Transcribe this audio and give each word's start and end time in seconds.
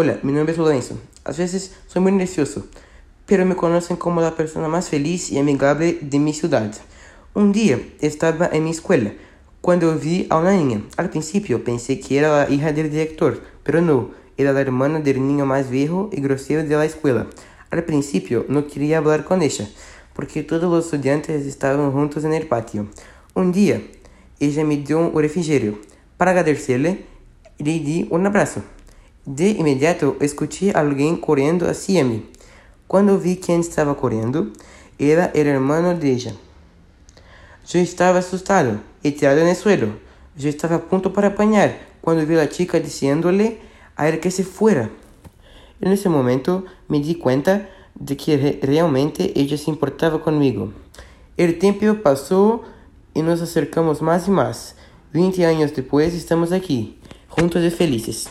Hola, 0.00 0.20
mi 0.22 0.30
nombre 0.30 0.52
es 0.52 0.58
Lorenzo. 0.58 0.96
A 1.24 1.32
veces 1.32 1.74
soy 1.88 2.00
muy 2.00 2.12
nervioso, 2.12 2.68
pero 3.26 3.44
me 3.44 3.56
conocen 3.56 3.96
como 3.96 4.20
la 4.20 4.36
persona 4.36 4.68
más 4.68 4.88
feliz 4.88 5.32
y 5.32 5.40
amigable 5.40 5.98
de 6.00 6.20
mi 6.20 6.32
ciudad. 6.32 6.72
Un 7.34 7.50
día 7.50 7.80
estaba 8.00 8.48
en 8.52 8.62
mi 8.62 8.70
escuela 8.70 9.12
cuando 9.60 9.92
vi 9.98 10.28
a 10.30 10.36
una 10.36 10.52
niña. 10.52 10.82
Al 10.96 11.10
principio 11.10 11.64
pensé 11.64 11.98
que 11.98 12.16
era 12.16 12.44
la 12.44 12.48
hija 12.48 12.72
del 12.72 12.92
director, 12.92 13.42
pero 13.64 13.82
no, 13.82 14.10
era 14.36 14.52
la 14.52 14.60
hermana 14.60 15.00
del 15.00 15.20
niño 15.26 15.46
más 15.46 15.68
viejo 15.68 16.10
y 16.12 16.20
grosero 16.20 16.62
de 16.62 16.76
la 16.76 16.84
escuela. 16.84 17.26
Al 17.72 17.82
principio 17.82 18.46
no 18.48 18.68
quería 18.68 18.98
hablar 18.98 19.24
con 19.24 19.42
ella, 19.42 19.68
porque 20.14 20.44
todos 20.44 20.70
los 20.70 20.84
estudiantes 20.84 21.44
estaban 21.44 21.90
juntos 21.90 22.22
el 22.22 22.46
patio. 22.46 22.86
Un 23.34 23.50
día, 23.50 23.82
ella 24.38 24.64
me 24.64 24.76
dio 24.76 25.00
un 25.00 25.20
refrigerio. 25.20 25.76
Para 26.16 26.30
agradecerle, 26.30 27.04
le 27.58 27.80
di 27.80 28.06
un 28.12 28.24
abrazo. 28.26 28.62
De 29.30 29.50
inmediato 29.50 30.16
escuché 30.20 30.70
a 30.70 30.80
alguien 30.80 31.18
corriendo 31.18 31.68
hacia 31.68 32.02
mí. 32.02 32.24
Cuando 32.86 33.18
vi 33.18 33.36
quién 33.36 33.60
estaba 33.60 33.94
corriendo, 33.94 34.52
era 34.98 35.26
el 35.34 35.46
hermano 35.48 35.94
de 35.94 36.12
ella. 36.12 36.32
Yo 37.68 37.78
estaba 37.78 38.20
asustado 38.20 38.80
y 39.02 39.10
tirado 39.10 39.46
el 39.46 39.54
suelo. 39.54 39.88
Yo 40.34 40.48
estaba 40.48 40.76
a 40.76 40.80
punto 40.80 41.12
para 41.12 41.28
apañar 41.28 41.78
cuando 42.00 42.24
vi 42.24 42.38
a 42.38 42.48
chica 42.48 42.80
diciéndole 42.80 43.58
a 43.96 44.10
que 44.12 44.30
se 44.30 44.44
fuera. 44.44 44.88
En 45.82 45.92
ese 45.92 46.08
momento 46.08 46.64
me 46.88 46.98
di 47.00 47.16
cuenta 47.16 47.68
de 47.96 48.16
que 48.16 48.38
re 48.38 48.60
realmente 48.62 49.38
ella 49.38 49.58
se 49.58 49.70
importaba 49.70 50.22
conmigo. 50.22 50.72
El 51.36 51.58
tiempo 51.58 52.02
pasó 52.02 52.62
y 53.12 53.20
nos 53.20 53.42
acercamos 53.42 54.00
más 54.00 54.26
y 54.26 54.30
más. 54.30 54.74
20 55.12 55.44
años 55.44 55.76
después 55.76 56.14
estamos 56.14 56.50
aquí, 56.50 56.98
juntos 57.28 57.62
y 57.62 57.70
felices. 57.70 58.30